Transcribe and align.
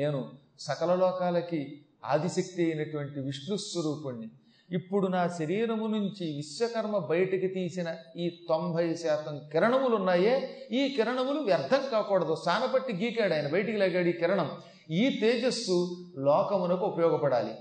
నేను 0.00 0.32
సకల 0.58 0.94
లోకాలకి 0.94 1.60
ఆదిశక్తి 2.04 2.64
అయినటువంటి 2.64 3.20
విష్ణు 3.20 3.56
స్వరూపుణ్ణి. 3.56 4.28
ఇప్పుడు 4.76 5.06
నా 5.06 5.28
శరీరము 5.28 5.86
నుంచి 5.86 6.26
విశ్వకర్మ 6.36 6.98
బయటికి 6.98 7.48
తీసిన 7.48 7.96
ఈ 8.16 8.26
తొంభై 8.48 8.94
శాతం 8.94 9.40
కిరణములు 9.52 9.96
ఉన్నాయే 9.96 10.34
ఈ 10.72 10.82
కిరణములు 10.96 11.40
వ్యర్థం 11.40 11.82
కాకూడదు. 11.92 12.36
సానపట్టి 12.46 12.92
గీకాడు 12.92 13.34
ఆయన 13.34 13.48
బయటికి 13.48 13.78
లాగాడు 13.78 14.08
ఈ 14.08 14.12
కిరణం. 14.12 14.50
ఈ 14.90 15.18
తేజస్సు 15.20 15.76
లోకమునకు 16.18 16.86
ఉపయోగపడాలి. 16.86 17.54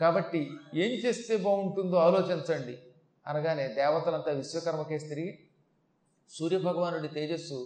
కాబట్టి 0.00 0.50
ఏం 0.74 0.90
చేస్తే 1.04 1.36
బాగుంటుందో 1.36 1.96
ఆలోచించండి. 1.96 2.78
అనగానే 3.26 3.68
దేవతలంతా 3.68 4.32
విశ్వకర్మకేసి 4.32 5.08
తిరిగి 5.08 5.38
సూర్యభగవానుడి 6.30 7.08
తేజస్సు 7.08 7.58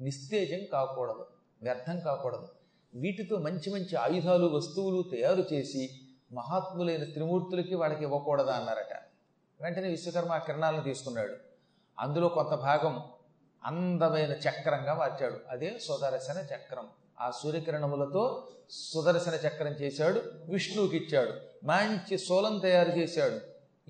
నిస్తేజం 0.00 0.62
కాకూడదు 0.72 1.26
వ్యర్థం 1.62 2.00
కాకూడదు. 2.00 2.48
వీటితో 2.96 3.36
మంచి 3.36 3.72
మంచి 3.72 3.96
ఆయుధాలు 3.96 4.46
వస్తువులు 4.46 5.02
తయారు 5.02 5.44
చేసి 5.52 5.90
మహాత్ములైన 6.32 7.04
త్రిమూర్తులకి 7.04 7.74
వాళ్ళకి 7.74 8.02
ఇవ్వకూడదా 8.02 8.52
అన్నారట. 8.52 8.96
వెంటనే 9.62 9.88
విశ్వకర్మ 9.88 10.32
ఆ 10.32 10.38
కిరణాలను 10.38 10.82
తీసుకున్నాడు. 10.82 11.34
అందులో 11.98 12.28
కొంత 12.28 12.48
భాగం 12.48 13.02
అందమైన 13.64 14.30
చక్రంగా 14.30 14.94
మార్చాడు. 14.94 15.40
అదే 15.48 15.78
సుదర్శన 15.78 16.38
చక్రం. 16.38 16.86
ఆ 17.20 17.30
సూర్యకిరణములతో 17.30 18.48
సుదర్శన 18.70 19.48
చక్రం 19.48 19.72
చేశాడు. 19.72 20.22
విష్ణువుకి 20.48 20.96
ఇచ్చాడు. 20.96 21.32
మంచి 21.64 22.18
సోలం 22.18 22.58
తయారు 22.58 22.90
చేశాడు. 22.90 23.40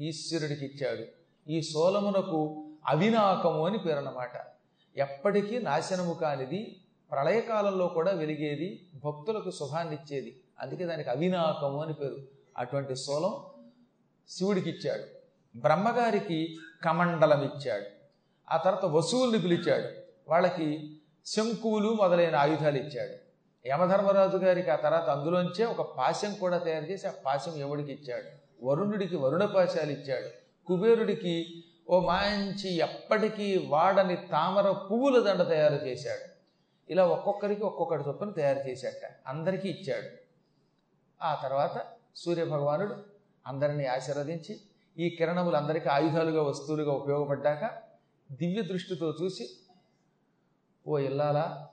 ఈశ్వరుడికి 0.00 0.64
ఇచ్చాడు. 0.66 1.05
ఈ 1.50 1.62
సోలమునకు 1.62 2.66
అవినాకము 2.86 3.66
అని 3.66 3.78
పేరు 3.78 3.98
అన్నమాట 3.98 4.30
ఎప్పటికీ 4.97 5.59
నాశనము 5.59 6.14
కానిది 6.14 6.77
ప్రళయకాలంలో 7.12 7.87
కూడా 7.87 8.12
వెలిగేది 8.12 8.86
భక్తులకు 9.05 9.50
శుభాన్నిచ్చేది. 9.50 10.41
అందుకే 10.61 10.84
దానికి 10.84 11.11
అవినాకము 11.11 11.83
అని 11.83 11.92
పేరు. 11.92 12.17
అటువంటి 12.58 12.97
సోలం 12.97 13.34
శివుడికి 14.28 14.70
ఇచ్చాడు 14.70 15.05
బ్రహ్మగారికి 15.58 16.56
కమండలం 16.84 17.42
ఇచ్చాడు 17.42 17.84
ఆ 18.50 18.56
తర్వాత 18.56 18.84
వసువుల్ని 18.84 19.39
పిలిచాడు. 19.39 19.89
వాళ్ళకి 20.31 21.00
శంకువులు 21.27 21.89
మొదలైన 21.89 22.36
ఆయుధాలు 22.36 22.77
ఇచ్చాడు 22.77 23.27
యమధర్మరాజు 23.69 24.36
గారికి 24.36 24.70
ఆ 24.70 24.77
తర్వాత 24.77 25.03
అందులోంచే 25.03 25.64
ఒక 25.64 25.97
పాశం 25.98 26.34
కూడా 26.34 26.59
తయారు 26.59 26.84
చేసి 26.84 27.06
ఆ 27.06 27.11
పాశం 27.27 27.61
యముడికి 27.61 27.92
ఇచ్చాడు 27.92 28.28
వరుణుడికి 28.66 29.16
వరుణ 29.16 29.44
పాశాలు 29.44 29.91
ఇచ్చాడు 29.91 30.28
కుబేరుడికి 30.66 31.64
ఓ 31.88 32.00
మంచి 32.00 32.77
ఎప్పటికీ 32.77 33.66
వాడని 33.69 34.16
తామర 34.16 34.70
పువ్వుల 34.70 35.22
దండ 35.22 35.48
తయారు 35.48 35.75
చేశాడు. 35.75 36.36
ఇలా 36.91 37.06
ఒక్కొక్కరికి 37.06 37.62
ఒక్కొక్కటి 37.62 38.09
చొప్పున 38.09 38.31
తయారు 38.31 38.69
చేశాట. 38.69 39.03
అందరికీ 39.27 39.69
ఇచ్చాడు. 39.69 40.09
ఆ 41.23 41.34
తర్వాత 41.43 41.77
సూర్యభగవానుడు 42.17 42.97
అందరినీ 43.47 43.87
ఆశీర్వదించి 43.87 44.61
ఈ 44.97 45.17
కిరణములు 45.19 45.56
అందరికీ 45.56 45.89
ఆయుధాలుగా 45.89 46.43
వస్తువులుగా 46.43 46.93
ఉపయోగపడ్డాక 46.93 47.65
దివ్య 48.31 48.62
దృష్టితో 48.62 49.09
చూసి 49.23 49.45
ఓ 50.87 50.98
ఇల్లాలా 50.98 51.69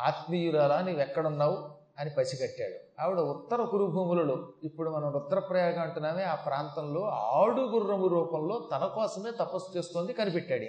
ఆత్మీయురాలా 0.00 0.80
నీవు 0.80 1.00
ఎక్కడున్నావు 1.00 1.56
అని 1.98 2.10
పసిగట్టాడు. 2.10 2.76
ఆవిడ 3.02 3.18
ఉత్తర 3.18 3.64
కురుభూములలో 3.64 4.52
ఇప్పుడు 4.64 4.90
మనం 4.90 5.08
రుద్రప్రయాగ 5.12 5.78
అంటున్నామే 5.78 6.22
ఆ 6.22 6.34
ప్రాంతంలో 6.34 7.02
ఆడు 7.38 7.60
గుర్రము 7.60 8.06
రూపంలో 8.06 8.68
తన 8.72 8.86
కోసమే 8.94 9.30
తపస్సు 9.30 9.78
చేస్తోంది 9.78 10.12
కనిపెట్టాడు 10.12 10.68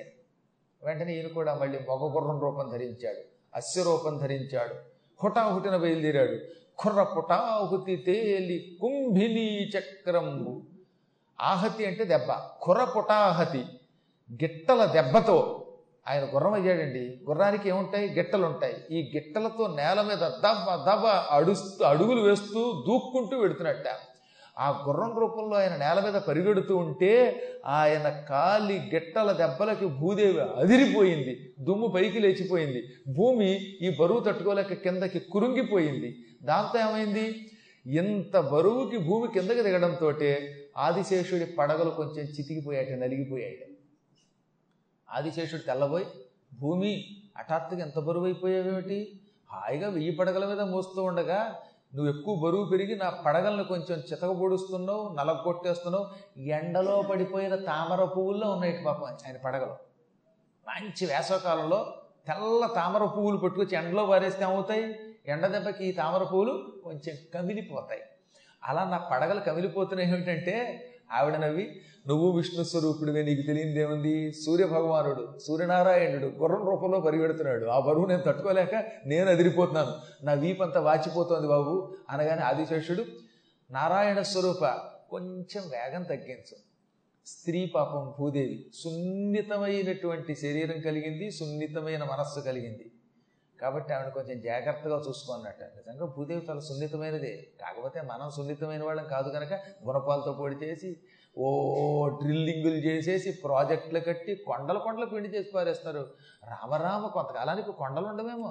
వెంటనే 0.86 1.14
ఈయన 1.18 1.28
కూడా 1.28 1.54
మళ్ళీ 1.56 1.80
మగ 1.90 2.04
గుర్రం 2.16 2.40
రూపం 2.40 2.70
ధరించాడు. 2.70 3.31
అశ్వరూపం 3.56 4.04
రూపం 4.04 4.18
ధరించాడు 4.18 4.76
హుటాహుటిన 5.24 5.78
బయలుదేరాడు. 5.78 6.38
కుర్ర 6.78 7.04
పుటాహుతి 7.04 7.96
తేలి 7.96 8.78
కుంభినీ 8.82 9.72
చక్రంబు. 9.80 10.62
ఆహతి 11.42 11.86
అంటే 11.86 12.04
దెబ్బ. 12.04 12.40
కుర్ర 12.62 12.84
పుటాహతి 12.84 13.66
గిట్టల 14.34 14.86
దెబ్బతో 14.86 15.68
ఆయన 16.08 16.24
గుర్రం 16.24 16.54
అయ్యాడండి 16.54 17.22
గుర్రానికి 17.30 17.70
ఏముంటాయి? 17.70 18.10
గిట్టలు 18.10 18.46
ఉంటాయి 18.46 18.76
ఈ 18.92 19.12
గిట్టలతో 19.16 19.68
నేల 19.68 20.02
మీద 20.02 20.18
దబ్బ 20.18 20.92
దబ్బ 20.92 21.06
అడుస్తూ 21.08 21.86
అడుగులు 21.86 22.22
వేస్తూ 22.22 22.84
దూక్కుంటూ 22.88 23.40
వెడుతున్నట్ట. 23.40 23.86
ఆ 24.62 24.68
గుర్రం 24.88 25.20
రూపంలో 25.20 25.56
ఆయన 25.58 25.76
నేల 25.76 26.00
మీద 26.06 26.14
పరిగెడుతూ 26.14 26.78
ఉంటే 26.78 27.12
ఆయన 27.66 28.08
కాలి 28.30 28.78
గిట్టల 28.94 29.32
దెబ్బలకి 29.32 29.86
భూదేవి 29.86 30.42
అదిరిపోయింది. 30.42 31.34
దుమ్ము 31.60 31.88
పైకి 31.88 32.20
లేచిపోయింది. 32.20 32.82
భూమి 33.14 33.50
ఈ 33.56 33.90
బరువు 34.00 34.20
తట్టుకోలేక 34.20 34.74
కిందకి 34.74 35.20
కురుంగిపోయింది. 35.20 36.10
దాంతో 36.44 36.80
ఏమైంది? 36.80 37.26
ఇంత 37.86 38.40
బరువుకి 38.40 38.98
భూమి 38.98 39.28
కిందకి 39.28 39.62
దిగడంతో 39.62 40.14
ఆదిశేషుడి 40.78 41.46
పడగలు 41.46 41.90
కొంచెం 41.90 42.26
చితికిపోయాట 42.26 42.90
నలిగిపోయాయి 42.90 43.60
ఆదిశేషుడు 45.12 45.62
తెల్లబోయి 45.62 46.06
భూమి 46.60 46.92
హఠాత్తుగా 47.38 47.82
ఎంత 47.82 48.00
బరువు 48.00 48.26
అయిపోయావేమిటి? 48.26 49.20
హాయిగా 49.52 49.90
వెయ్యి 49.90 50.12
పడగల 50.12 50.46
మీద 50.46 50.62
మోస్తూ 50.62 51.04
ఉండగా 51.04 51.40
నువ్వు 51.96 52.14
ఎక్కువ 52.14 52.40
బరువు 52.40 52.66
పెరిగి 52.66 52.96
నా 52.96 53.10
పడగలను 53.10 53.64
కొంచెం 53.64 53.98
చితకబొడుస్తున్నావు 54.00 55.16
నలగొట్టేస్తున్నావు 55.16 56.06
ఎండలో 56.42 57.02
పడిపోయిన 57.02 57.56
తామర 57.56 58.04
పువ్వుల్లో 58.04 58.52
ఉన్నాయి 58.52 58.84
పాపం 58.86 59.04
ఆయన 59.04 59.38
పడగలు. 59.38 59.76
మంచి 60.68 61.06
వేసవకాలంలో 61.06 61.94
తెల్ల 62.28 62.68
తామర 62.76 63.06
పువ్వులు 63.06 63.38
పట్టుకొచ్చి 63.38 63.78
ఎండలో 63.78 64.06
పారేస్తే 64.06 64.44
అవుతాయి 64.44 64.96
ఎండ 65.28 65.48
దెబ్బకి 65.48 65.86
ఈ 65.86 65.92
తామర 65.92 66.24
పువ్వులు 66.24 66.82
కొంచెం 66.84 67.16
కమిలిపోతాయి. 67.34 68.02
అలా 68.64 68.84
నా 68.84 68.98
పడగలు 68.98 69.40
కమిలిపోతున్నాయి 69.40 70.12
ఏమిటంటే 70.12 70.56
ఆవిడ 71.12 71.36
నవ్వి 71.36 71.82
నువ్వు 72.08 72.32
విష్ణు 72.32 72.64
స్వరూపుడివే 72.64 73.24
నీకు 73.24 73.42
తెలియదేముంది 73.42 74.32
సూర్య 74.32 74.66
భగవానుడు 74.66 75.40
సూర్యనారాయణుడు 75.48 76.26
గుర్రం 76.26 76.66
రూపంలో 76.66 77.00
పరిగెడుతున్నాడు. 77.00 77.66
ఆ 77.66 77.80
బరువు 77.80 78.06
నేను 78.06 78.22
తట్టుకోలేక 78.22 78.84
నేను 79.06 79.30
అదిరిపోతున్నాను. 79.30 80.26
నా 80.26 80.34
వీపంతా 80.34 80.80
వాచిపోతోంది 80.80 81.48
బాబు. 81.48 81.96
అనగానే 82.10 82.42
ఆదిశేషుడు 82.42 83.06
నారాయణ 83.72 84.22
స్వరూప 84.22 84.66
కొంచెం 85.10 85.64
వేగం 85.64 86.04
తగ్గించు. 86.04 86.56
స్త్రీ 87.28 87.72
పాపం 87.76 88.14
భూదేవి 88.20 88.66
సున్నితమైనటువంటి 88.74 90.36
శరీరం 90.36 90.82
కలిగింది 90.82 91.32
సున్నితమైన 91.32 92.04
మనస్సు 92.04 92.40
కలిగింది. 92.40 92.91
కాబట్టి 93.62 93.92
ఆవిడ 93.96 94.10
కొంచెం 94.18 94.38
జాగ్రత్తగా 94.48 94.98
చూసుకున్నట్ట 95.08 95.62
నిజంగా 95.78 96.06
భూదేవి 96.16 96.44
చాలా 96.50 96.62
సున్నితమైనదే. 96.70 97.34
కాకపోతే 97.62 98.00
మనం 98.12 98.28
సున్నితమైన 98.38 98.84
వాళ్ళం 98.90 99.08
కాదు 99.16 99.30
కనుక 99.30 99.54
గుణపాలతో 99.88 100.34
పొడి 100.40 100.58
చేసి 100.64 100.92
ఓ 101.38 101.50
డ్రిల్లింగులు 102.22 102.80
చేసేసి 102.86 103.30
ప్రాజెక్టులు 103.44 104.00
కట్టి 104.08 104.32
కొండల 104.48 104.78
కొండలు 104.86 105.06
పిండి 105.12 105.30
చేసి 105.36 105.50
పారేస్తారు 105.58 106.02
రామరామ 106.52 107.04
కొంతకాలానికి 107.18 107.72
కొండలు 107.82 108.08
ఉండమేమో 108.14 108.50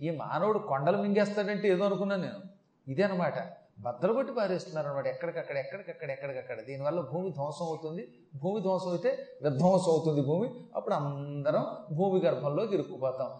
ఈ 0.00 0.10
మానవుడు 0.22 0.60
కొండలు 0.70 0.98
మింగేస్తాడంటే 1.02 1.66
ఏదో 1.68 1.84
అనుకున్నాను 1.84 2.22
నేను. 2.22 2.40
ఇదే 2.86 3.02
అనమాట 3.02 3.38
బద్దలు 3.84 4.12
కొట్టి 4.12 4.32
పారేస్తున్నారు 4.32 4.88
అనమాట 4.88 5.06
ఎక్కడికక్కడ 5.06 5.56
ఎక్కడికక్కడ 5.56 6.08
ఎక్కడికక్కడ. 6.10 6.58
దీనివల్ల 6.68 7.00
భూమి 7.12 7.30
ధ్వంసం 7.30 7.64
అవుతుంది. 7.64 8.02
భూమి 8.42 8.60
ధ్వంసం 8.60 8.90
అయితే 8.90 9.10
విధ్వంసం 9.42 9.90
అవుతుంది 9.94 10.22
భూమి. 10.30 10.48
అప్పుడు 10.76 10.94
అందరం 10.94 11.64
భూమి 11.98 12.20
గర్భంలో 12.26 12.64
ఇరుక్కుపోతాం. 12.76 13.30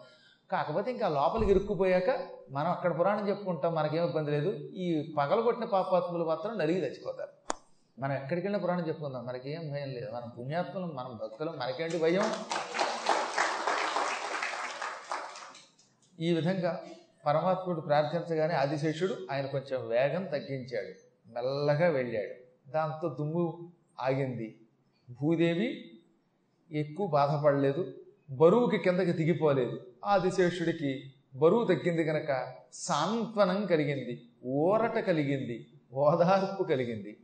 కాకపోతే 0.53 0.91
ఇంకా 0.91 1.09
లోపలికి 1.09 1.51
ఇరుక్కుపోయాక 1.51 2.29
మనం 2.51 2.71
అక్కడ 2.71 2.99
పురాణం 2.99 3.29
చెప్పుకుంటాం 3.29 3.75
మనకేం 3.75 4.05
ఇబ్బంది 4.05 4.31
లేదు. 4.31 4.51
ఈ 4.57 5.15
పగలగొట్టిన 5.19 5.65
పాపాత్ములు 5.65 6.25
మాత్రం 6.25 6.59
నలిగి 6.59 6.81
చచ్చిపోతారు. 6.81 7.55
మనం 7.99 8.13
ఎక్కడికి 8.13 8.47
వెళ్ళిన 8.47 8.63
పురాణం 8.63 8.89
చెప్పుకుందాం. 8.89 9.27
మనకేం 9.27 9.73
భయం 9.73 9.89
లేదు. 9.89 10.11
మనం 10.13 10.33
పుణ్యాత్ములు 10.39 10.87
మనం 10.87 11.19
భక్తులు 11.23 11.51
మనకేంటి 11.51 11.99
భయం? 11.99 12.25
ఈ 16.21 16.35
విధంగా 16.35 16.83
పరమాత్ముడు 17.27 17.81
ప్రార్థించగానే 17.81 18.55
ఆదిశేషుడు 18.55 19.17
ఆయన 19.31 19.47
కొంచెం 19.47 19.89
వేగం 19.89 20.25
తగ్గించాడు. 20.25 20.95
మెల్లగా 21.33 21.89
వెళ్ళాడు. 21.89 22.71
దాంతో 22.71 23.09
దుమ్ము 23.09 23.73
ఆగింది. 24.01 24.61
భూదేవి 25.11 25.99
ఎక్కువ 26.73 27.07
బాధపడలేదు. 27.07 27.93
బరువుకి 28.41 28.79
కిందకి 28.79 29.13
దిగిపోలేదు. 29.13 29.77
ఆదిశేషుడికి 30.05 30.91
బరువు 31.35 31.65
తగ్గింది 31.65 32.05
కనుక 32.05 32.53
సాంత్వనం 32.73 33.67
కలిగింది 33.67 34.23
ఊరట 34.47 34.99
కలిగింది 34.99 35.67
ఓదార్పు 35.93 36.63
కలిగింది. 36.63 37.17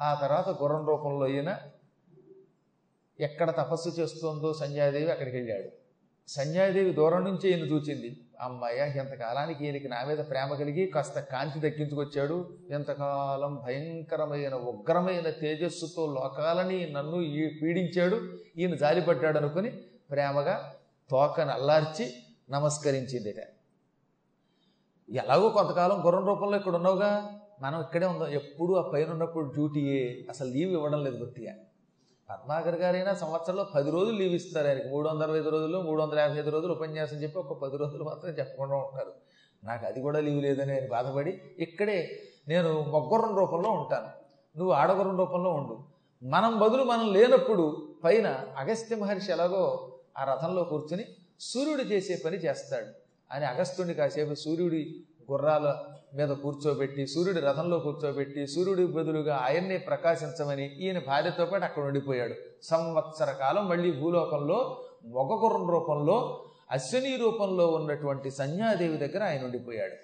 ఆ 0.00 0.14
తర్వాత 0.22 0.48
గుర్రం 0.62 0.86
రూపంలో 0.86 1.26
ఈయన 1.28 1.50
ఎక్కడ 3.20 3.50
తపస్సు 3.50 3.90
చేస్తుందో 4.00 4.52
సంజయాదేవి 4.52 5.10
అక్కడికి 5.10 5.36
వెళ్ళాడు 5.36 5.68
సంజయాదేవి 6.28 6.92
దూరం 6.92 7.24
నుంచి 7.24 7.46
ఈయన 7.50 7.64
చూచింది 7.66 8.16
అమ్మాయ 8.40 8.78
ఎంతకాలానికి 8.96 9.64
ఈయనకి 9.64 9.88
నా 9.88 10.04
మీద 10.04 10.18
ప్రేమ 10.18 10.54
కలిగి 10.54 10.86
కాస్త 10.86 11.20
కాంతి 11.20 11.58
దక్కించుకొచ్చాడు. 11.60 12.36
ఎంతకాలం 12.70 13.52
భయంకరమైన 13.66 14.54
ఉగ్రమైన 14.54 15.30
తేజస్సుతో 15.30 16.06
లోకాలని 16.14 16.90
నన్ను 16.90 17.20
ఈ 17.22 17.58
పీడించాడు 17.62 18.18
ఈయన 18.56 18.74
జాలిపడ్డాడు 18.74 19.38
అనుకుని 19.38 19.72
ప్రేమగా 20.10 20.72
తోకను 21.10 21.50
అల్లార్చి 21.50 22.12
నమస్కరించిందిట. 22.50 23.36
ఎలాగో 25.10 25.48
కొంతకాలం 25.48 26.06
గుర్రం 26.06 26.26
రూపంలో 26.26 26.56
ఇక్కడ 26.56 26.74
ఉన్నావుగా? 26.74 27.40
మనం 27.60 27.80
ఇక్కడే 27.80 28.06
ఉందాం 28.06 28.28
ఎప్పుడు 28.28 28.74
ఆ 28.74 28.90
పైన 28.90 29.10
ఉన్నప్పుడు 29.10 29.44
డ్యూటీయే. 29.44 30.26
అసలు 30.28 30.48
లీవ్ 30.48 30.72
ఇవ్వడం 30.72 31.04
లేదు 31.04 31.18
బొత్తిగా 31.18 31.52
పద్మాకర్ 32.30 32.74
గారైనా 32.74 33.14
సంవత్సరంలో 33.14 33.66
పది 33.74 33.90
రోజులు 33.90 34.18
లీవ్ 34.18 34.34
ఇస్తారు. 34.34 34.68
ఆయనకి 34.68 34.88
మూడు 34.88 35.08
వందల 35.08 35.22
అరవై 35.22 35.38
ఐదు 35.38 35.48
రోజులు 35.48 35.78
మూడు 35.78 36.02
వందల 36.02 36.18
యాభై 36.18 36.38
ఐదు 36.38 36.50
రోజులు 36.50 36.72
ఉపన్యాసం 36.72 37.16
చెప్పి 37.16 37.38
ఒక 37.38 37.58
పది 37.62 37.76
రోజులు 37.76 38.04
మాత్రం 38.04 38.30
చెప్పకుండా 38.30 38.76
ఉంటారు. 38.76 39.12
నాకు 39.64 39.86
అది 39.86 40.00
కూడా 40.00 40.20
లీవ్ 40.20 40.42
లేదని 40.42 40.72
ఆయన 40.72 40.88
బాధపడి 40.88 41.40
ఇక్కడే 41.58 42.22
నేను 42.48 42.82
మొగ్గుర్రం 42.82 43.36
రూపంలో 43.36 43.70
ఉంటాను. 43.70 44.08
నువ్వు 44.58 44.74
ఆడగుర్రం 44.74 45.18
రూపంలో 45.18 45.50
ఉండు. 45.50 45.78
మనం 46.22 46.58
బదులు 46.58 46.84
మనం 46.84 47.12
లేనప్పుడు 47.12 47.88
పైన 48.04 48.26
అగస్త్య 48.56 48.96
మహర్షి 48.96 49.32
ఎలాగో 49.32 49.92
ఆ 50.18 50.24
రథంలో 50.24 50.64
కూర్చుని 50.64 51.04
సూర్యుడు 51.40 51.82
చేసే 51.82 52.22
పని 52.24 52.36
చేస్తాడు. 52.36 52.86
అని 53.32 53.46
అగస్త్యుడిని 53.46 53.94
కాసేపు 53.94 54.34
సూర్యుడి 54.34 55.04
గుర్రాల 55.30 55.74
మీద 56.14 56.28
కూర్చోబెట్టి 56.28 57.06
సూర్యుడి 57.06 57.40
రథంలో 57.40 57.78
కూర్చోబెట్టి 57.78 58.46
సూర్యుడి 58.46 58.86
బదులుగా 58.86 59.36
ఆయన్నే 59.36 59.76
ప్రకాశించమని 59.76 60.76
ఈయన 60.76 60.98
భార్యతో 60.98 61.44
పాటు 61.44 61.64
అక్కడ 61.64 61.84
ఉండిపోయాడు. 61.84 62.34
సంవత్సర 62.62 63.30
కాలం 63.30 63.68
మళ్ళీ 63.68 63.92
భూలోకంలో 63.92 64.84
మొగ 65.04 65.44
గుర్రం 65.44 65.70
రూపంలో 65.70 66.44
అశ్విని 66.70 67.16
రూపంలో 67.16 67.66
ఉన్నటువంటి 67.66 68.30
సంధ్యాదేవి 68.30 68.96
దగ్గర 68.96 69.24
ఆయన 69.24 69.44
ఉండిపోయాడు. 69.44 69.94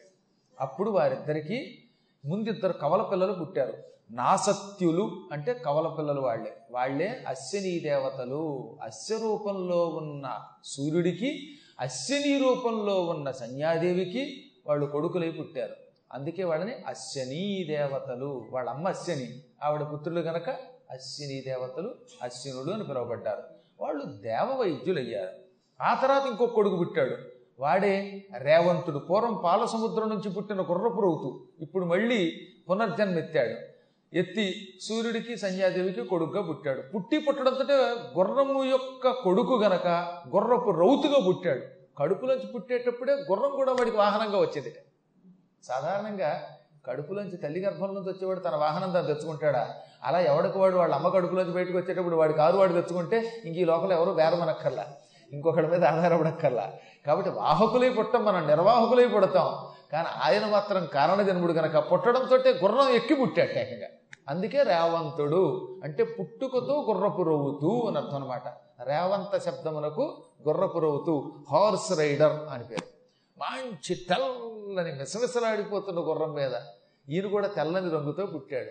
అప్పుడు 0.61 0.91
వారిద్దరికీ 0.91 1.79
ముందిద్దరు 2.25 2.73
కవల 2.73 3.03
పిల్లలు 3.03 3.33
పుట్టారు. 3.33 3.75
నాసత్యులు 4.13 5.29
అంటే 5.33 5.55
కవల 5.55 5.89
పిల్లలు 5.89 6.21
వాళ్ళే 6.21 6.57
వాళ్ళే 6.71 7.25
అశ్విని 7.29 7.81
దేవతలు. 7.81 8.77
అశ్వ 8.83 9.19
రూపంలో 9.23 9.89
ఉన్న 9.89 10.39
సూర్యుడికి 10.65 11.59
అశ్విని 11.81 12.39
రూపంలో 12.39 13.01
ఉన్న 13.01 13.31
సన్యాదేవికి 13.31 14.45
వాళ్ళు 14.67 14.87
కొడుకులై 14.87 15.31
పుట్టారు. 15.31 15.77
అందుకే 16.13 16.45
వాళ్ళని 16.45 16.73
అశ్వనీ 16.87 17.65
దేవతలు. 17.69 18.47
వాళ్ళ 18.51 18.71
అమ్మ 18.71 18.89
అశ్వని. 18.89 19.29
ఆవిడ 19.63 19.83
పుత్రులు 19.83 20.21
గనక 20.21 20.51
అశ్విని 20.91 21.41
దేవతలు 21.41 21.95
అశ్వినుడు 22.23 22.71
అని 22.71 22.85
పిలువబడ్డారు. 22.85 23.43
వాళ్ళు 23.81 24.05
దేవ 24.05 24.57
వైద్యులయ్యారు 24.61 25.31
ఆ 25.83 25.95
తర్వాత 25.95 26.27
ఇంకొక 26.27 26.51
కొడుకు 26.51 26.77
పుట్టాడు. 26.77 27.17
వాడే 27.59 28.25
రేవంతుడు. 28.39 28.99
పూర్వం 28.99 29.41
పాల 29.45 29.65
సముద్రం 29.65 30.09
నుంచి 30.09 30.31
పుట్టిన 30.31 30.61
గుర్రపు 30.61 31.01
రౌతు 31.01 31.49
ఇప్పుడు 31.61 31.85
మళ్ళీ 31.85 32.33
పునర్జన్మెత్తాడు. 32.71 33.72
ఎత్తి 34.15 34.69
సూర్యుడికి 34.83 35.37
సంధ్యాదేవికి 35.37 36.05
కొడుకుగా 36.05 36.43
పుట్టాడు. 36.43 36.81
పుట్టి 36.81 37.19
పుట్టడంతో 37.19 37.75
గుర్రము 38.19 38.65
యొక్క 38.65 39.11
కొడుకు 39.11 39.57
గనక 39.57 39.87
గుర్రపు 40.35 40.71
రౌతుగా 40.71 41.27
పుట్టాడు. 41.27 41.63
కడుపులోంచి 41.99 42.47
పుట్టేటప్పుడే 42.47 43.13
గుర్రం 43.13 43.51
కూడా 43.51 43.73
వాడికి 43.73 43.97
వాహనంగా 43.97 44.39
వచ్చేది. 44.39 44.75
సాధారణంగా 45.63 46.43
కడుపులోంచి 46.87 47.37
తల్లి 47.37 47.61
గర్భంలోంచి 47.61 48.11
వచ్చేవాడు 48.11 48.41
తన 48.41 48.57
వాహనం 48.57 48.91
తను 48.91 49.07
తెచ్చుకుంటాడా? 49.07 49.75
అలా 50.03 50.21
ఎవడికి 50.21 50.59
వాడు 50.59 50.77
వాళ్ళ 50.77 50.95
అమ్మ 50.95 51.09
కడుపులోంచి 51.09 51.53
బయటకు 51.53 51.79
వచ్చేటప్పుడు 51.79 52.17
వాడి 52.17 52.33
కారు 52.33 52.57
వాడు 52.57 52.73
తెచ్చుకుంటే 52.73 53.43
ఇంక 53.45 53.57
ఈ 53.57 53.65
లోకల్ 53.65 53.93
ఎవరు 53.93 54.11
బేరమనక్కర్లా. 54.11 54.87
ఇంకొకటి 55.33 55.67
మీద 55.67 55.85
ఆధారపడక్కర్లా. 55.85 56.73
కాబట్టి 57.07 57.31
వాహకులై 57.31 57.91
పుట్టం 57.91 58.25
మనం 58.25 58.47
నిర్వాహకులై 58.47 59.07
పుడతాం. 59.07 59.67
కానీ 59.93 60.09
ఆయన 60.23 60.47
మాత్రం 60.47 60.87
కారణజన్ముడు 60.87 61.53
కనుక 61.53 61.93
పుట్టడంతో 61.93 62.37
గుర్రం 62.37 62.89
ఎక్కి 62.95 63.15
పుట్టాడు 63.15 63.59
ఏకంగా. 63.59 63.89
అందుకే 64.29 64.63
రేవంతుడు 64.63 65.43
అంటే 65.85 66.05
పుట్టుకతో 66.05 66.85
గుర్రపు 66.89 67.23
రవ్వుతూ 67.23 67.81
అని 67.89 67.97
అర్థం 67.97 68.15
అనమాట 68.15 68.49
రేవంత 68.83 69.39
శబ్దమునకు 69.39 70.23
గుర్రపు 70.49 70.79
రవ్వుతూ 70.79 71.33
హార్స్ 71.51 71.99
రైడర్ 71.99 72.37
అని 72.51 72.65
పేరు. 72.65 72.87
మంచి 73.39 73.95
తెల్లని 73.95 74.93
మిసమిసలాడిపోతున్న 74.93 76.01
గుర్రం 76.01 76.33
మీద 76.35 76.53
ఈయన 77.09 77.27
కూడా 77.27 77.49
తెల్లని 77.49 77.91
రంగుతో 77.91 78.27
పుట్టాడు. 78.27 78.71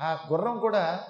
ఆ 0.00 0.28
గుర్రం 0.32 0.58
కూడా 0.58 1.00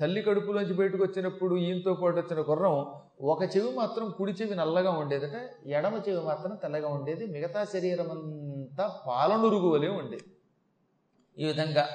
తల్లి 0.00 0.22
కడుపులోంచి 0.22 0.74
బయటకు 0.74 1.02
వచ్చినప్పుడు 1.02 1.54
ఈయనతో 1.56 1.94
పాటు 1.94 2.16
వచ్చిన 2.16 2.40
గుర్రం 2.40 2.86
ఒక 3.22 3.42
చెవి 3.42 3.76
మాత్రం 3.76 4.14
కుడి 4.18 4.32
చెవి 4.32 4.54
నల్లగా 4.54 4.90
ఉండేదట 4.90 5.66
ఎడమ 5.66 5.94
చెవి 6.08 6.24
మాత్రం 6.24 6.54
తెల్లగా 6.54 6.88
ఉండేది. 6.88 7.26
మిగతా 7.26 7.64
శరీరం 7.64 8.10
అంతా 8.10 9.00
పాలనురుగు 9.06 9.68
వలె 9.68 9.88
ఉండేది. 9.88 10.24
ఈ 11.38 11.46
విధంగా 11.46 11.88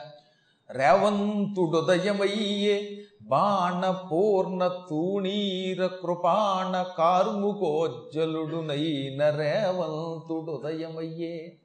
రేవంతుడుదయమయ్యే 0.69 3.01
బాణ 3.21 3.91
పూర్ణ 3.91 4.67
తూణీర 4.67 5.87
కృపాణ 5.87 6.85
కార్ముకోజ్జలుడునైన 6.97 9.29
రేవంతుడుదయమయ్యే. 9.29 11.57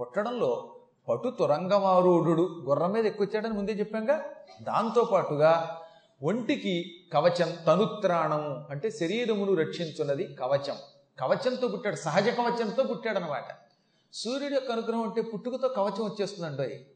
పుట్టడంలో 0.00 0.74
పటు 1.08 1.28
తురంగమారూఢుడు 1.28 2.64
గుర్రం 2.64 2.92
మీద 2.92 3.06
ఎక్కువచ్చాడని 3.06 3.54
ముందే 3.54 3.72
చెప్పాంగా? 3.72 4.24
దాంతోపాటుగా 4.62 5.78
ఒంటికి 6.22 6.94
కవచం 7.12 7.52
తనుత్రాణము 7.66 8.64
అంటే 8.70 8.90
శరీరమును 8.90 9.54
రక్షించున్నది 9.54 10.34
కవచం. 10.34 10.76
కవచంతో 11.20 11.68
పుట్టాడు 11.68 11.96
సహజ 11.96 12.28
కవచంతో 12.28 12.82
పుట్టాడనమాట 12.82 13.44
సూర్యుడు 14.12 14.54
యొక్క 14.54 14.72
అనుగ్రహం 14.72 15.02
అంటే 15.02 15.22
పుట్టుకతో 15.22 15.68
కవచం 15.68 16.04
వచ్చేస్తుందండి. 16.04 16.86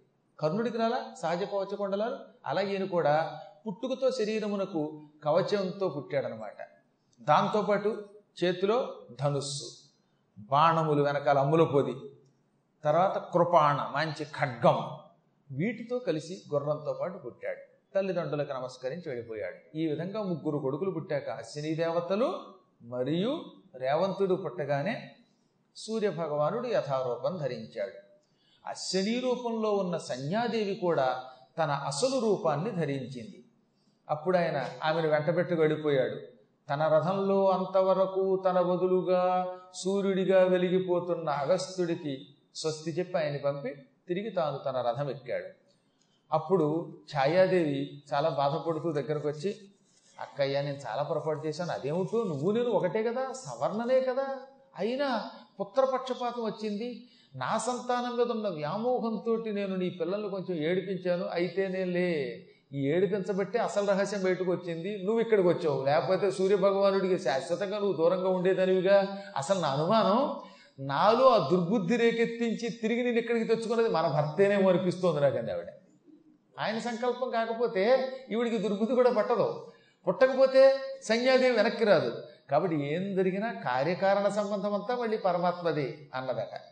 కర్ణుడికి 0.40 0.78
రాలా? 0.78 1.14
సహజ 1.22 1.42
కవచకొండలాలు 1.44 2.14
అలా 2.14 2.24
అలాగే 2.46 2.72
ఈయన 2.72 2.84
కూడా 2.84 3.40
పుట్టుకతో 3.66 4.10
శరీరమునకు 4.10 5.02
కవచంతో 5.24 5.88
పుట్టాడనమాట. 5.88 6.56
దాంతోపాటు 7.20 8.04
చేతిలో 8.44 8.94
ధనుస్సు 9.20 9.68
బాణములు 10.38 11.02
వెనకాల 11.02 11.38
అమ్ముల 11.38 11.64
పొది 11.64 11.94
తర్వాత 12.84 13.18
కృపాణ 13.18 13.92
మంచి 13.96 14.24
ఖడ్గం 14.24 14.90
వీటితో 15.50 15.98
కలిసి 15.98 16.42
గుర్రంతో 16.54 16.92
పాటు 17.00 17.18
పుట్టాడు. 17.18 17.60
తల్లిదండ్రులకు 17.94 18.52
నమస్కరించి 18.52 19.02
వెళ్ళిపోయాడు. 19.06 19.78
ఈ 19.78 19.86
విధంగా 19.86 20.22
ముగ్గురు 20.22 20.58
కొడుకులు 20.58 20.90
పుట్టాక 20.90 21.28
అశ్విని 21.28 21.74
దేవతలు 21.74 22.40
మరియు 22.82 23.44
రేవంతుడు 23.74 24.34
పుట్టగానే 24.34 25.10
సూర్య 25.76 26.10
భగవానుడు 26.10 26.68
యథారూపం 26.68 27.36
ధరించాడు. 27.36 28.11
అశ్విని 28.66 29.20
రూపంలో 29.20 29.72
ఉన్న 29.72 29.96
సంధ్యాదేవి 29.96 30.74
కూడా 30.74 31.24
తన 31.58 31.70
అసలు 31.70 32.18
రూపాన్ని 32.18 32.70
ధరించింది. 32.70 33.44
అప్పుడు 34.10 34.36
ఆయన 34.36 34.64
ఆమెను 34.82 35.08
వెంటబెట్టుకు 35.08 35.60
వెళ్ళిపోయాడు. 35.60 36.16
తన 36.70 36.88
రథంలో 36.88 37.50
అంతవరకు 37.50 38.42
తన 38.44 38.60
బదులుగా 38.60 39.56
సూర్యుడిగా 39.74 40.42
వెలిగిపోతున్న 40.42 41.30
అగస్త్యుడికి 41.30 42.26
స్వస్తి 42.54 42.90
చెప్పి 42.90 43.18
ఆయన 43.18 43.36
పంపి 43.36 43.74
తిరిగి 44.08 44.30
తాను 44.30 44.58
తన 44.58 44.80
రథం 44.80 45.10
ఎక్కాడు. 45.10 45.46
అప్పుడు 46.32 46.96
ఛాయాదేవి 47.16 48.02
చాలా 48.14 48.28
బాధపడుతూ 48.28 48.92
దగ్గరకు 48.92 49.28
వచ్చి 49.28 49.56
అక్కయ్య 50.20 50.62
నేను 50.62 50.76
చాలా 50.76 51.02
పొరపాటు 51.02 51.46
చేశాను. 51.46 51.72
అదేమిటో? 51.72 52.24
నువ్వు 52.24 52.50
నేను 52.50 52.70
ఒకటే 52.70 53.02
కదా. 53.02 53.32
సవర్ణనే 53.32 54.00
కదా. 54.00 54.26
అయినా 54.78 55.30
పుత్రపక్షపాతం 55.60 56.42
వచ్చింది. 56.44 57.08
నా 57.34 57.58
సంతానం 57.58 58.16
మీద 58.16 58.30
ఉన్న 58.30 58.48
వ్యామోహంతో 58.48 59.52
నేను 59.52 59.76
నీ 59.76 59.90
పిల్లల్ని 59.90 60.28
కొంచెం 60.28 60.56
ఏడిపించాను 60.56 61.24
అయితేనే 61.32 61.84
లే 61.84 62.40
ఈ 62.72 62.88
ఏడిపించబట్టే 62.88 63.58
అసలు 63.58 63.86
రహస్యం 63.86 64.24
బయటకు 64.24 64.50
వచ్చింది 64.50 65.02
నువ్వు 65.04 65.20
ఇక్కడికి 65.20 65.48
వచ్చావు. 65.48 65.84
లేకపోతే 65.84 66.30
సూర్య 66.30 66.56
భగవానుడికి 66.56 67.18
శాశ్వతంగా 67.18 67.78
నువ్వు 67.78 67.96
దూరంగా 67.96 68.28
ఉండేదానివిగా. 68.28 69.18
అసలు 69.36 69.60
నా 69.60 69.68
అనుమానం 69.68 70.40
నాలో 70.86 71.28
ఆ 71.28 71.48
దుర్బుద్ధి 71.48 71.96
రేకెత్తించి 71.96 72.68
తిరిగి 72.68 73.02
నేను 73.02 73.18
ఇక్కడికి 73.18 73.44
తెచ్చుకున్నది 73.44 73.88
మన 73.88 74.06
భర్తేనేమో 74.06 74.70
అనిపిస్తోంది 74.70 75.20
నాకండి 75.20 75.52
ఆవిడ. 75.52 75.66
ఆయన 76.60 76.78
సంకల్పం 76.78 77.30
కాకపోతే 77.30 78.12
ఈవిడికి 78.32 78.58
దుర్బుద్ధి 78.58 78.94
కూడా 78.94 79.12
పట్టదు. 79.12 79.72
పుట్టకపోతే 80.08 80.74
సంజ్ఞాదేవి 81.02 81.56
వెనక్కి 81.56 81.84
రాదు. 81.84 82.12
కాబట్టి 82.50 82.94
ఏం 82.94 83.16
జరిగినా 83.16 83.52
కార్యకారణ 83.52 84.28
సంబంధం 84.28 84.74
అంతా 84.74 84.96
మళ్ళీ 84.96 85.16
పరమాత్మది 85.16 86.10
అన్నదట. 86.14 86.71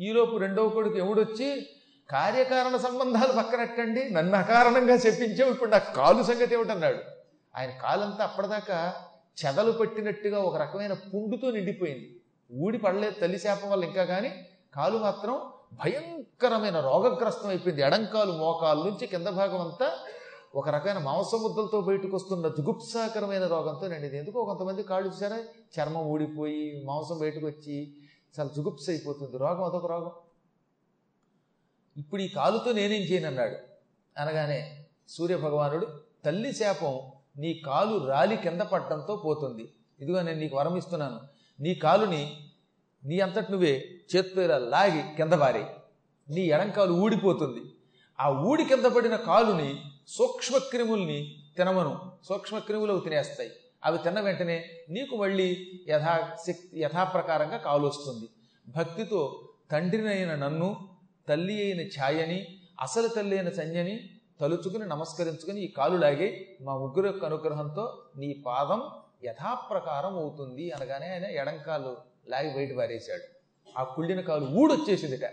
ఈలోపు 0.00 0.36
రెండవ 0.36 0.68
కొడుకు 0.68 0.98
ఎవడొచ్చి 0.98 1.66
కార్యకారణ 2.10 2.76
సంబంధాలు 2.76 3.32
పక్కనట్టండి 3.32 4.10
నన్ను 4.10 4.38
అకారణంగా 4.38 4.94
చెప్పించావు 4.94 5.50
ఇప్పుడు 5.50 5.70
నాకు 5.70 5.94
కాలు 5.94 6.22
సంగతి 6.22 6.54
ఏమిటన్నాడు. 6.54 6.98
ఆయన 7.56 7.70
కాలంతా 7.70 8.24
అప్పటిదాకా 8.24 8.94
చెదలు 9.38 9.72
పట్టినట్టుగా 9.72 10.38
ఒక 10.38 10.56
రకమైన 10.56 10.92
పుండుతో 10.92 11.50
నిండిపోయింది. 11.50 12.20
ఊడి 12.52 12.78
పడలేదు 12.78 13.20
తల్లి 13.20 13.38
శాపం 13.38 13.70
వల్ల 13.70 13.84
ఇంకా 13.84 14.04
కానీ 14.04 14.30
కాలు 14.74 14.98
మాత్రం 14.98 15.40
భయంకరమైన 15.72 16.80
రోగగ్రస్తం 16.80 17.48
అయిపోయింది. 17.48 17.82
ఎడంకాలు 17.82 18.32
మోకాలు 18.32 18.82
నుంచి 18.82 19.06
కింద 19.06 19.26
భాగం 19.26 19.60
అంతా 19.60 19.92
ఒక 20.54 20.68
రకమైన 20.68 20.98
మాంసముద్దలతో 20.98 21.80
బయటకు 21.80 22.16
వస్తున్న 22.16 22.48
జుగుప్సాకరమైన 22.48 23.46
రోగంతో 23.46 23.88
నిండింది. 23.88 24.18
ఎందుకో 24.18 24.44
కొంతమంది 24.44 24.82
కాళ్ళు 24.82 25.08
చూసారా? 25.08 25.38
చర్మం 25.76 26.02
ఊడిపోయి 26.02 26.82
మాంసం 26.86 27.18
బయటకు 27.18 27.46
వచ్చి 27.46 27.94
చాలా 28.40 28.50
జుగుప్స 28.56 28.88
అయిపోతుంది. 28.88 29.38
రోగం 29.38 29.64
అదొక 29.64 29.86
రోగం. 29.86 30.10
ఇప్పుడు 31.96 32.22
ఈ 32.22 32.28
కాలుతో 32.28 32.72
నేనేం 32.72 33.02
చేయను 33.02 33.26
అన్నాడు. 33.26 33.56
అనగానే 34.20 34.86
సూర్య 35.08 35.36
భగవానుడు 35.36 36.00
తల్లి 36.24 36.52
శాపం 36.52 37.00
నీ 37.38 37.54
కాలు 37.54 38.06
రాలి 38.06 38.36
కింద 38.36 38.60
పట్టడంతో 38.60 39.16
పోతుంది. 39.16 39.72
ఇదిగో 40.00 40.22
నేను 40.22 40.38
నీకు 40.38 40.56
వరం 40.56 40.76
ఇస్తున్నాను. 40.76 41.20
నీ 41.60 41.74
కాలుని 41.74 42.50
నీ 43.04 43.20
అంతటి 43.20 43.52
నువ్వే 43.52 43.90
చేత్తో 44.16 44.42
ఇలా 44.42 44.58
లాగి 44.58 45.16
కింద 45.16 45.32
పారి 45.32 45.64
నీ 46.28 46.40
ఎడంకాలు 46.40 46.92
ఊడిపోతుంది. 46.92 47.60
ఆ 48.20 48.30
ఊడి 48.30 48.64
కింద 48.64 48.84
పడిన 48.84 49.16
కాలుని 49.16 49.82
సూక్ష్మక్రిముల్ని 50.08 51.42
తినమను. 51.56 52.12
సూక్ష్మక్రిములు 52.24 53.00
తినేస్తాయి. 53.00 53.50
అవి 53.84 53.98
తిన్న 53.98 54.20
వెంటనే 54.20 54.64
నీకు 54.90 55.16
మళ్ళీ 55.16 55.66
యథా 55.88 56.34
శక్తి 56.46 56.80
యథాప్రకారంగా 56.80 57.56
కాలు 57.56 57.86
వస్తుంది 57.86 58.28
భక్తితో 58.68 59.48
తండ్రినైన 59.70 60.34
నన్ను 60.34 60.88
తల్లి 61.28 61.62
అయిన 61.62 61.80
ఛాయని 61.80 62.58
అసలు 62.80 63.08
తల్లి 63.08 63.38
అయిన 63.38 63.48
సంజని 63.50 64.10
తలుచుకుని 64.40 64.86
నమస్కరించుకుని 64.86 65.60
ఈ 65.60 65.68
కాలు 65.68 65.96
లాగి 65.96 66.46
మా 66.60 66.76
ముగ్గురు 66.76 67.06
యొక్క 67.06 67.24
అనుగ్రహంతో 67.24 68.02
నీ 68.16 68.42
పాదం 68.46 68.82
యథాప్రకారం 69.24 70.16
అవుతుంది 70.18 70.70
అనగానే 70.70 71.06
ఆయన 71.06 71.24
ఎడంకాలు 71.24 71.96
లాగి 72.28 72.54
బయట 72.54 72.76
పారేశాడు. 72.76 73.22
ఆ 73.78 73.84
కుళ్ళిన 73.84 74.20
కాలు 74.20 74.44
ఊడొచ్చేసిందిట. 74.44 75.24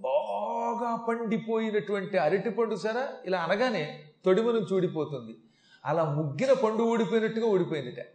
బాగా 0.00 0.96
పండిపోయినటువంటి 1.08 2.18
అరటి 2.18 2.50
పండు 2.50 2.76
ఇలా 3.26 3.38
అనగానే 3.38 4.04
తొడిమ 4.24 4.50
నుంచి 4.50 4.74
ఊడిపోతుంది 4.74 5.36
అలా 5.84 6.04
ముగ్గిన 6.04 6.52
పండు 6.52 6.82
ఊడిపోయినట్టుగా 6.82 7.46
ఊడిపోయిందిట 7.46 8.06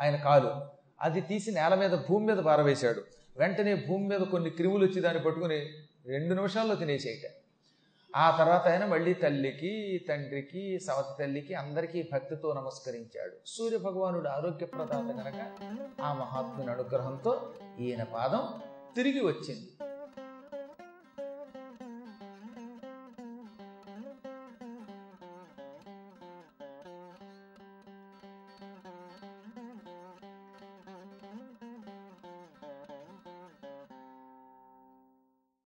ఆయన 0.00 0.16
కాలు. 0.16 0.54
అది 1.00 1.20
తీసి 1.20 1.50
నేల 1.50 1.74
మీద 1.74 1.90
భూమి 1.90 2.26
మీద 2.26 2.36
పారవేశాడు. 2.36 3.02
వెంటనే 3.36 3.74
భూమి 3.74 4.08
మీద 4.08 4.20
కొన్ని 4.20 4.50
క్రిములు 4.50 4.84
వచ్చి 4.84 5.00
దాన్ని 5.00 5.22
పట్టుకుని 5.22 5.58
రెండు 6.06 6.34
నిమిషాల్లో 6.34 6.74
తినేసేయట. 6.74 7.30
ఆ 8.16 8.36
తర్వాత 8.38 8.68
ఆయన 8.68 8.84
మళ్ళీ 8.84 9.14
తల్లికి 9.14 10.04
తండ్రికి 10.08 10.80
సవతి 10.80 11.22
తల్లికి 11.22 11.54
అందరికీ 11.54 12.08
భక్తితో 12.12 12.52
నమస్కరించాడు. 12.52 13.32
సూర్య 13.46 13.78
భగవానుడు 13.78 14.28
ఆరోగ్య 14.28 14.66
ప్రదాత 14.66 15.24
కనుక 15.24 15.52
ఆ 16.00 16.12
మహాత్ముని 16.12 16.70
అనుగ్రహంతో 16.70 17.52
ఈయన 17.80 18.02
పాదం 18.02 18.60
తిరిగి 18.96 19.20
వచ్చింది. 19.20 19.91